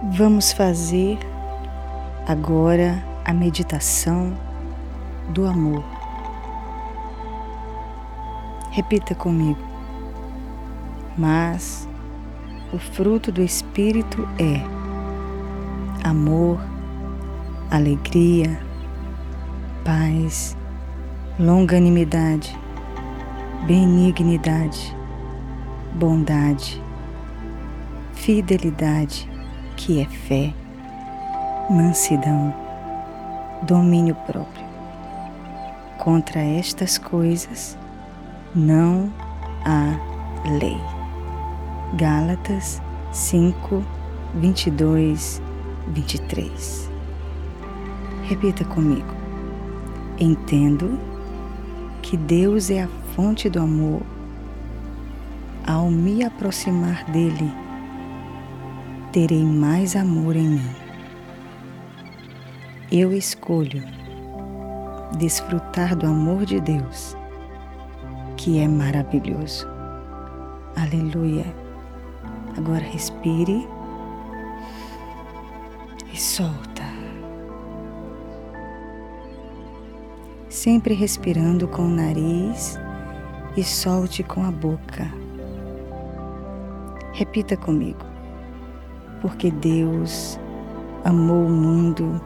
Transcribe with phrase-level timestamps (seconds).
[0.00, 1.18] Vamos fazer
[2.24, 4.32] agora a meditação
[5.30, 5.82] do amor.
[8.70, 9.58] Repita comigo.
[11.16, 11.88] Mas
[12.72, 14.62] o fruto do Espírito é
[16.08, 16.60] amor,
[17.68, 18.56] alegria,
[19.84, 20.56] paz,
[21.40, 22.56] longanimidade,
[23.66, 24.96] benignidade,
[25.96, 26.80] bondade,
[28.12, 29.28] fidelidade
[29.78, 30.52] que é fé,
[31.70, 32.52] mansidão,
[33.62, 34.66] domínio próprio.
[35.98, 37.78] Contra estas coisas
[38.54, 39.10] não
[39.64, 39.96] há
[40.60, 40.76] lei.
[41.94, 42.82] Gálatas
[43.12, 43.84] 5,
[44.34, 45.40] 22,
[45.86, 46.90] 23.
[48.24, 49.14] Repita comigo.
[50.18, 50.98] Entendo
[52.02, 54.02] que Deus é a fonte do amor.
[55.64, 57.67] Ao me aproximar dele,
[59.12, 60.70] terei mais amor em mim.
[62.92, 63.82] Eu escolho
[65.16, 67.16] desfrutar do amor de Deus,
[68.36, 69.66] que é maravilhoso.
[70.76, 71.46] Aleluia.
[72.56, 73.66] Agora respire
[76.12, 76.86] e solta.
[80.48, 82.78] Sempre respirando com o nariz
[83.56, 85.10] e solte com a boca.
[87.12, 88.07] Repita comigo
[89.20, 90.38] porque Deus
[91.04, 92.20] amou o mundo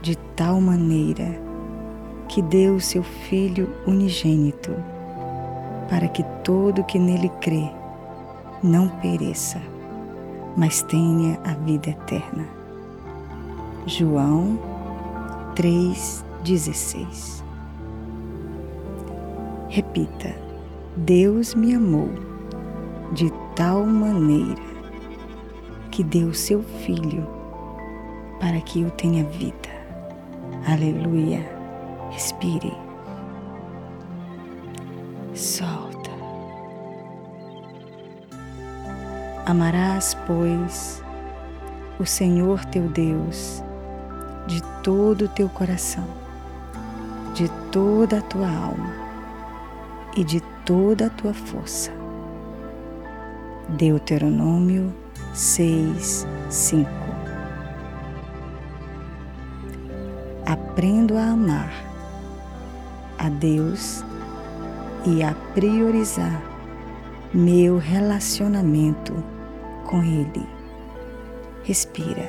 [0.00, 1.40] de tal maneira
[2.28, 4.72] que deu o seu Filho unigênito,
[5.88, 7.70] para que todo que nele crê
[8.62, 9.60] não pereça,
[10.56, 12.46] mas tenha a vida eterna.
[13.86, 14.58] João
[15.54, 17.42] 3,16
[19.68, 20.34] Repita:
[20.96, 22.10] Deus me amou
[23.12, 24.71] de tal maneira
[25.92, 27.28] que deu seu Filho
[28.40, 29.68] para que eu tenha vida.
[30.66, 31.38] Aleluia.
[32.10, 32.72] Respire.
[35.34, 36.10] Solta.
[39.44, 41.04] Amarás, pois,
[42.00, 43.62] o Senhor teu Deus
[44.46, 46.06] de todo o teu coração,
[47.34, 48.94] de toda a tua alma
[50.16, 51.92] e de toda a tua força.
[53.68, 55.01] Deuteronômio
[55.34, 56.90] seis, cinco.
[60.46, 61.72] Aprendo a amar
[63.18, 64.04] a Deus
[65.06, 66.42] e a priorizar
[67.32, 69.14] meu relacionamento
[69.86, 70.46] com Ele.
[71.64, 72.28] Respira.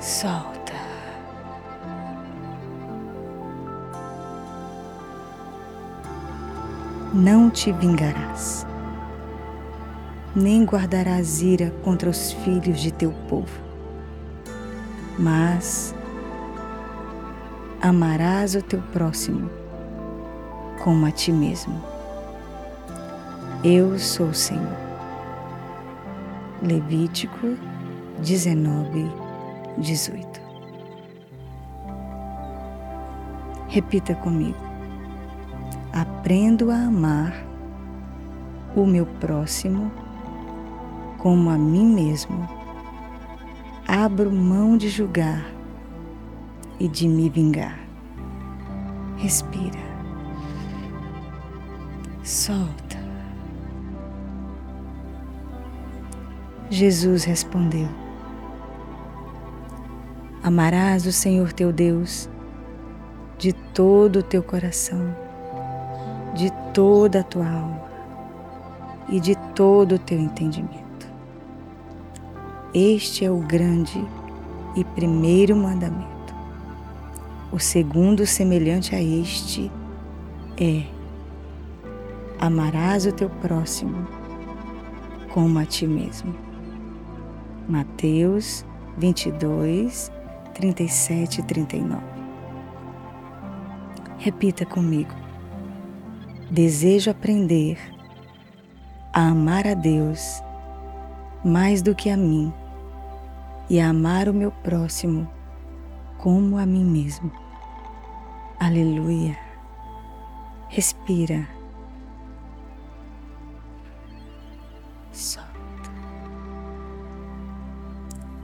[0.00, 0.74] Solta.
[7.12, 8.66] Não te vingarás
[10.34, 13.60] nem guardarás ira contra os filhos de teu povo,
[15.18, 15.94] mas
[17.80, 19.48] amarás o teu próximo
[20.82, 21.80] como a ti mesmo.
[23.62, 24.76] Eu sou o Senhor.
[26.60, 27.56] Levítico
[28.20, 29.10] 19,
[29.78, 30.40] 18.
[33.68, 34.58] Repita comigo.
[35.92, 37.32] Aprendo a amar
[38.74, 39.90] o meu próximo
[41.24, 42.46] como a mim mesmo.
[43.88, 45.42] Abro mão de julgar
[46.78, 47.80] e de me vingar.
[49.16, 49.80] Respira.
[52.22, 52.98] Solta.
[56.68, 57.88] Jesus respondeu:
[60.42, 62.28] Amarás o Senhor teu Deus
[63.38, 65.16] de todo o teu coração,
[66.34, 67.82] de toda a tua alma
[69.08, 70.83] e de todo o teu entendimento.
[72.74, 74.04] Este é o grande
[74.74, 76.34] e primeiro mandamento.
[77.52, 79.70] O segundo, semelhante a este,
[80.60, 80.82] é:
[82.36, 84.08] amarás o teu próximo
[85.32, 86.34] como a ti mesmo.
[87.68, 88.66] Mateus
[88.98, 90.10] 22,
[90.52, 92.02] 37 e 39.
[94.18, 95.14] Repita comigo.
[96.50, 97.78] Desejo aprender
[99.12, 100.42] a amar a Deus
[101.44, 102.52] mais do que a mim
[103.68, 105.28] e a amar o meu próximo
[106.18, 107.30] como a mim mesmo.
[108.58, 109.36] Aleluia.
[110.68, 111.46] Respira.
[115.12, 115.52] Solta.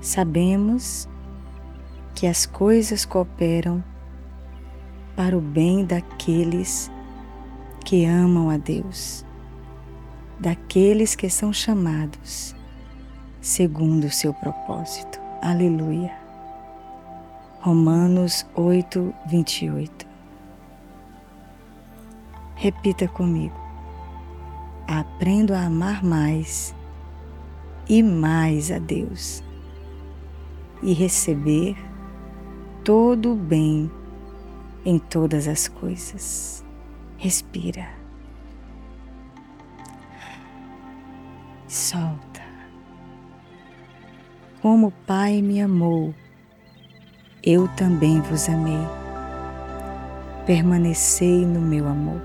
[0.00, 1.08] Sabemos
[2.14, 3.82] que as coisas cooperam
[5.14, 6.90] para o bem daqueles
[7.84, 9.24] que amam a Deus,
[10.38, 12.57] daqueles que são chamados
[13.40, 15.20] segundo o seu propósito.
[15.42, 16.16] Aleluia.
[17.60, 20.06] Romanos 8, 28.
[22.54, 23.56] Repita comigo.
[24.86, 26.74] Aprendo a amar mais
[27.88, 29.42] e mais a Deus
[30.82, 31.76] e receber
[32.84, 33.90] todo o bem
[34.84, 36.64] em todas as coisas.
[37.16, 37.88] Respira.
[41.66, 42.27] Solta.
[44.60, 46.12] Como o Pai me amou,
[47.44, 48.84] eu também vos amei.
[50.46, 52.20] Permanecei no meu amor.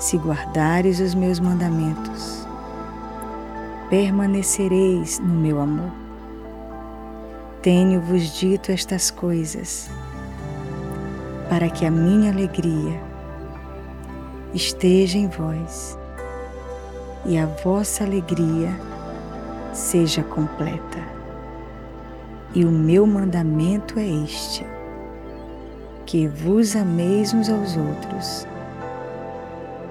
[0.00, 2.44] Se guardares os meus mandamentos,
[3.88, 5.92] permanecereis no meu amor.
[7.62, 9.88] Tenho-vos dito estas coisas,
[11.48, 13.00] para que a minha alegria
[14.52, 15.96] esteja em vós
[17.24, 18.91] e a vossa alegria
[19.72, 21.00] seja completa.
[22.54, 24.66] E o meu mandamento é este:
[26.04, 28.46] que vos ameis uns aos outros,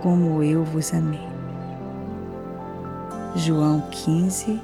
[0.02, 1.28] como eu vos amei.
[3.36, 4.62] João 15,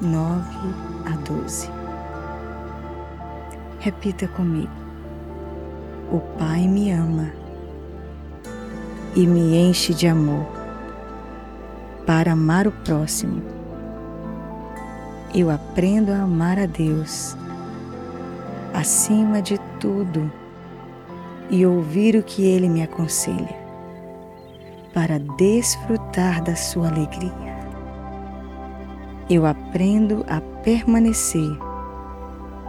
[0.00, 0.42] 9
[1.06, 1.70] a 12.
[3.80, 4.70] Repita comigo.
[6.12, 7.32] O Pai me ama
[9.16, 10.46] e me enche de amor
[12.06, 13.61] para amar o próximo
[15.34, 17.36] eu aprendo a amar a Deus
[18.74, 20.30] acima de tudo
[21.50, 23.62] e ouvir o que Ele me aconselha
[24.92, 27.52] para desfrutar da sua alegria.
[29.28, 31.56] Eu aprendo a permanecer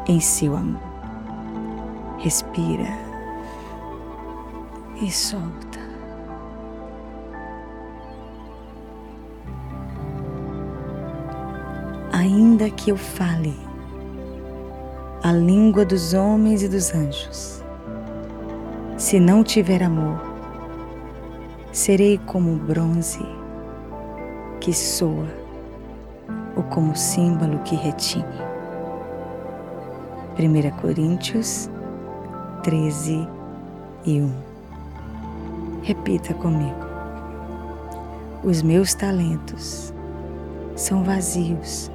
[0.07, 0.81] em seu amor.
[2.19, 2.97] Respira
[5.01, 5.72] e solta.
[12.23, 13.53] Ainda que eu fale
[15.21, 17.61] a língua dos homens e dos anjos,
[18.97, 20.21] se não tiver amor,
[21.73, 23.25] serei como bronze
[24.61, 25.27] que soa
[26.55, 28.23] ou como símbolo que retine.
[30.39, 31.69] 1 Coríntios
[32.63, 33.27] 13
[34.05, 34.33] e 1.
[35.83, 36.83] Repita comigo.
[38.43, 39.93] Os meus talentos
[40.75, 41.92] são vazios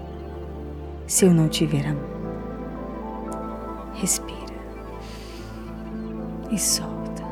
[1.09, 2.19] se eu não tiver amor.
[3.95, 4.37] Respira
[6.51, 7.25] e solta.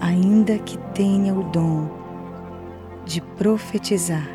[0.00, 1.88] Ainda que tenha o dom
[3.06, 4.28] de profetizar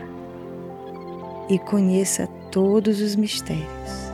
[1.50, 4.12] e conheça todos os mistérios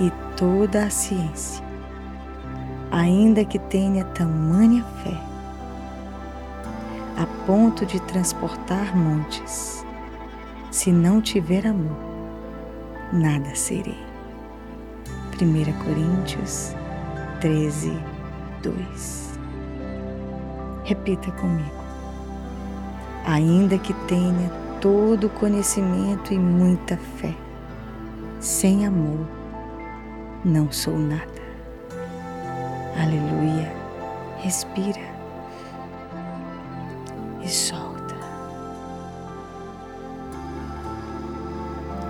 [0.00, 1.64] e toda a ciência,
[2.90, 5.20] ainda que tenha tamanha fé,
[7.16, 9.84] a ponto de transportar montes,
[10.70, 11.96] se não tiver amor,
[13.12, 13.98] nada serei.
[15.40, 16.74] 1 Coríntios
[17.40, 17.92] 13,
[18.62, 19.38] 2.
[20.84, 21.78] Repita comigo.
[23.24, 24.50] Ainda que tenha
[24.80, 27.34] todo conhecimento e muita fé,
[28.40, 29.26] sem amor,
[30.44, 31.38] não sou nada.
[33.00, 33.72] Aleluia.
[34.38, 35.00] Respira
[37.42, 37.77] e solta.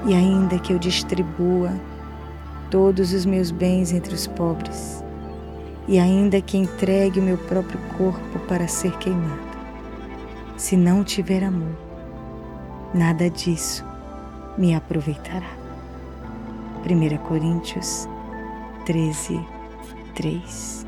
[0.06, 1.72] E ainda que eu distribua
[2.70, 5.04] todos os meus bens entre os pobres,
[5.86, 9.48] e ainda que entregue o meu próprio corpo para ser queimado,
[10.56, 11.76] se não tiver amor,
[12.94, 13.84] nada disso
[14.56, 15.56] me aproveitará.
[16.84, 18.08] 1 Coríntios
[18.84, 19.40] 13,
[20.14, 20.86] 3.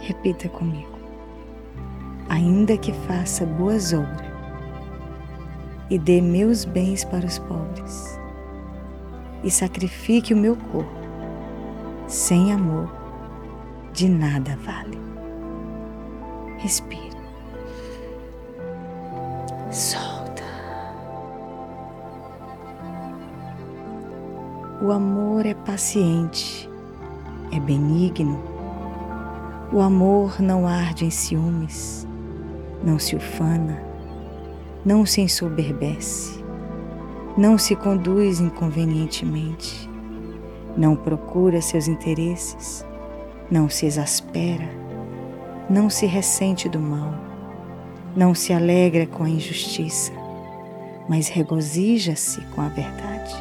[0.00, 0.98] Repita comigo.
[2.28, 4.27] Ainda que faça boas obras,
[5.90, 8.18] e dê meus bens para os pobres,
[9.42, 10.90] e sacrifique o meu corpo,
[12.06, 12.92] sem amor,
[13.92, 14.98] de nada vale.
[16.58, 17.16] Respire.
[19.70, 20.42] Solta.
[24.82, 26.68] O amor é paciente,
[27.52, 28.42] é benigno.
[29.72, 32.06] O amor não arde em ciúmes,
[32.82, 33.87] não se ufana
[34.84, 36.42] não se ensoberbece,
[37.36, 39.88] não se conduz inconvenientemente,
[40.76, 42.86] não procura seus interesses,
[43.50, 44.68] não se exaspera,
[45.68, 47.14] não se ressente do mal,
[48.14, 50.12] não se alegra com a injustiça,
[51.08, 53.34] mas regozija-se com a verdade.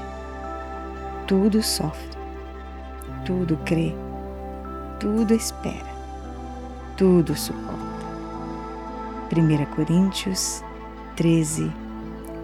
[1.27, 2.17] Tudo sofre,
[3.25, 3.94] tudo crê,
[5.00, 5.96] tudo espera,
[6.96, 7.77] tudo suporta.
[9.36, 10.63] 1 Coríntios
[11.17, 11.74] 13,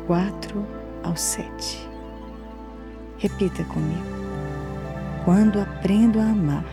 [0.08, 0.68] 4
[1.03, 1.88] ao 7.
[3.20, 4.01] Repita comigo.
[5.24, 6.65] Quando aprendo a amar,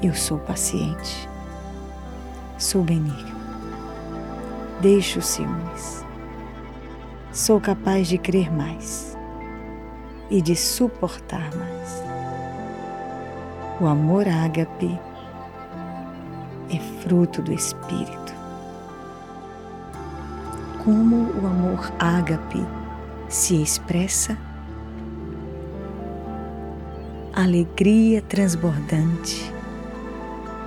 [0.00, 1.28] eu sou paciente,
[2.56, 3.36] sou benigno,
[4.80, 6.04] deixo ciúmes,
[7.32, 9.18] sou capaz de crer mais
[10.30, 12.04] e de suportar mais.
[13.80, 14.96] O amor ágape
[16.70, 18.23] é fruto do Espírito.
[20.84, 22.64] Como o amor ágape
[23.28, 24.36] se expressa?
[27.32, 29.52] Alegria transbordante,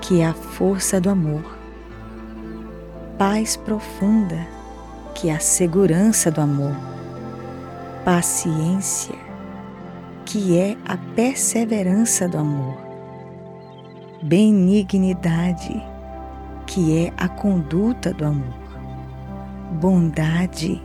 [0.02, 1.58] que é a força do amor.
[3.18, 4.48] Paz profunda,
[5.14, 6.76] que é a segurança do amor.
[8.04, 9.16] Paciência,
[10.26, 12.88] que é a perseverança do amor
[14.22, 15.82] benignidade,
[16.66, 18.67] que é a conduta do amor,
[19.72, 20.82] bondade,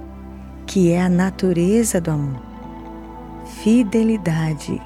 [0.67, 2.43] que é a natureza do amor,
[3.63, 4.81] fidelidade,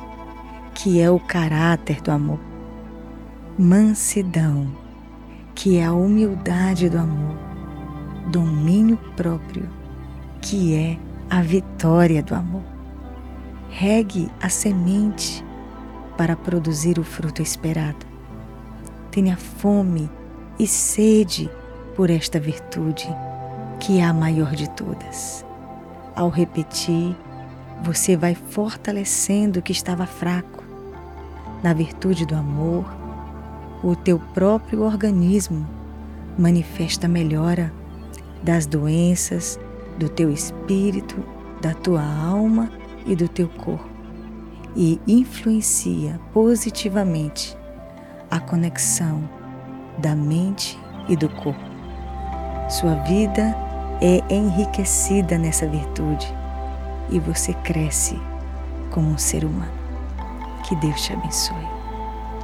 [0.75, 2.41] que é o caráter do amor,
[3.59, 4.71] mansidão,
[5.55, 7.37] que é a humildade do amor,
[8.31, 9.69] domínio próprio,
[10.41, 10.99] que é
[11.31, 12.63] a vitória do amor.
[13.71, 15.45] Regue a semente
[16.17, 18.07] para produzir o fruto esperado.
[19.11, 20.11] Tenha fome
[20.59, 21.51] e sede
[21.95, 23.09] por esta virtude,
[23.81, 25.45] que é a maior de todas.
[26.15, 27.17] Ao repetir,
[27.83, 30.65] você vai fortalecendo o que estava fraco.
[31.63, 32.85] Na virtude do amor,
[33.83, 35.67] o teu próprio organismo
[36.39, 37.73] manifesta a melhora
[38.43, 39.59] das doenças
[39.99, 41.23] do teu espírito,
[41.61, 42.71] da tua alma
[43.07, 43.97] e do teu corpo
[44.77, 47.57] e influencia positivamente
[48.31, 49.29] a conexão
[49.99, 50.79] da mente
[51.09, 51.65] e do corpo.
[52.69, 53.57] Sua vida
[54.01, 56.27] é enriquecida nessa virtude
[57.11, 58.21] e você cresce
[58.91, 59.73] como um ser humano.
[60.67, 61.67] Que Deus te abençoe.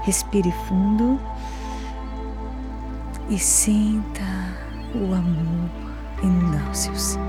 [0.02, 1.21] Respire fundo
[3.28, 4.23] e sinta
[4.94, 5.71] o amor
[6.23, 7.21] inundar o seu ser.